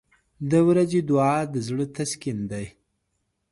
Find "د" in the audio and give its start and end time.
0.49-0.53, 1.53-1.55